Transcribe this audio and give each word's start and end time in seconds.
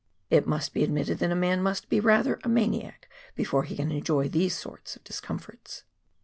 It 0.31 0.47
must 0.47 0.73
be 0.73 0.83
admitted 0.83 1.19
that 1.19 1.29
a 1.29 1.35
man 1.35 1.61
must 1.61 1.87
be 1.87 1.99
rather 1.99 2.39
a 2.43 2.49
maniac, 2.49 3.07
before 3.35 3.65
he 3.65 3.75
can 3.75 3.91
enjoy 3.91 4.27
these 4.29 4.57
sort 4.57 4.95
of 4.95 5.03
discomforts. 5.03 5.83